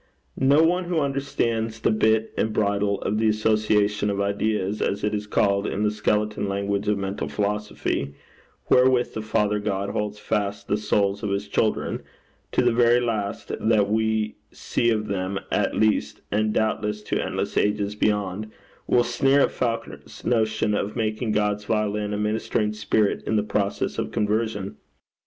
[0.35, 5.13] No one who understands the bit and bridle of the association of ideas, as it
[5.13, 8.15] is called in the skeleton language of mental philosophy,
[8.67, 12.01] wherewith the Father God holds fast the souls of his children
[12.51, 17.55] to the very last that we see of them, at least, and doubtless to endless
[17.55, 18.51] ages beyond
[18.87, 23.99] will sneer at Falconer's notion of making God's violin a ministering spirit in the process
[23.99, 24.77] of conversion.